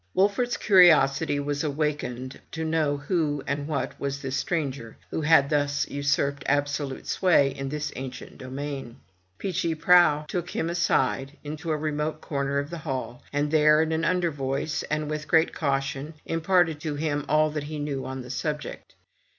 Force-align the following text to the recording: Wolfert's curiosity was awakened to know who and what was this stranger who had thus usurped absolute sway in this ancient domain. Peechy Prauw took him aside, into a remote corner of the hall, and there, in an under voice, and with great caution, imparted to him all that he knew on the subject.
Wolfert's 0.15 0.57
curiosity 0.57 1.39
was 1.39 1.63
awakened 1.63 2.39
to 2.53 2.65
know 2.65 2.97
who 2.97 3.43
and 3.45 3.67
what 3.67 3.99
was 3.99 4.19
this 4.19 4.35
stranger 4.35 4.97
who 5.11 5.21
had 5.21 5.47
thus 5.51 5.87
usurped 5.89 6.41
absolute 6.47 7.05
sway 7.05 7.51
in 7.53 7.69
this 7.69 7.93
ancient 7.95 8.39
domain. 8.39 8.97
Peechy 9.37 9.75
Prauw 9.75 10.25
took 10.25 10.49
him 10.49 10.71
aside, 10.71 11.37
into 11.43 11.69
a 11.69 11.77
remote 11.77 12.19
corner 12.19 12.57
of 12.57 12.71
the 12.71 12.79
hall, 12.79 13.21
and 13.31 13.51
there, 13.51 13.79
in 13.79 13.91
an 13.91 14.03
under 14.03 14.31
voice, 14.31 14.81
and 14.89 15.07
with 15.07 15.27
great 15.27 15.53
caution, 15.53 16.15
imparted 16.25 16.79
to 16.81 16.95
him 16.95 17.23
all 17.29 17.51
that 17.51 17.65
he 17.65 17.77
knew 17.77 18.03
on 18.03 18.23
the 18.23 18.31
subject. 18.31 18.95